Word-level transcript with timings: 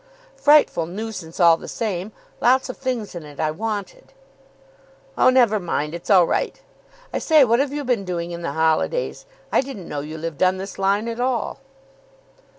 "Frightful 0.35 0.87
nuisance, 0.87 1.39
all 1.39 1.57
the 1.57 1.67
same. 1.67 2.11
Lots 2.41 2.69
of 2.69 2.77
things 2.77 3.13
in 3.13 3.21
it 3.23 3.39
I 3.39 3.51
wanted." 3.51 4.13
"Oh, 5.15 5.29
never 5.29 5.59
mind, 5.59 5.93
it's 5.93 6.09
all 6.09 6.25
right. 6.25 6.59
I 7.13 7.19
say, 7.19 7.43
what 7.45 7.59
have 7.59 7.71
you 7.71 7.83
been 7.83 8.03
doing 8.03 8.31
in 8.31 8.41
the 8.41 8.53
holidays? 8.53 9.27
I 9.51 9.61
didn't 9.61 9.87
know 9.87 9.99
you 9.99 10.17
lived 10.17 10.41
on 10.41 10.57
this 10.57 10.79
line 10.79 11.07
at 11.07 11.19
all." 11.19 11.59